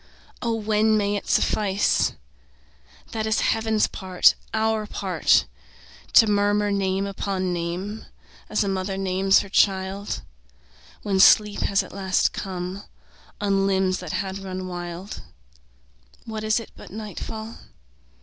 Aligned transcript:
O 0.41 0.55
when 0.55 0.97
may 0.97 1.15
it 1.15 1.27
suffice? 1.27 2.13
That 3.11 3.27
is 3.27 3.41
heaven's 3.41 3.85
part, 3.85 4.33
our 4.51 4.87
part 4.87 5.45
To 6.13 6.25
murmur 6.25 6.71
name 6.71 7.05
upon 7.05 7.53
name, 7.53 8.07
As 8.49 8.63
a 8.63 8.67
mother 8.67 8.97
names 8.97 9.41
her 9.41 9.47
child 9.49 10.23
When 11.03 11.19
sleep 11.19 11.69
at 11.69 11.83
last 11.93 12.29
has 12.29 12.29
come 12.41 12.81
On 13.39 13.67
limbs 13.67 13.99
that 13.99 14.13
had 14.13 14.39
run 14.39 14.67
wild. 14.67 15.21
What 16.25 16.43
is 16.43 16.59
it 16.59 16.71
but 16.75 16.89
nightfall? 16.89 17.59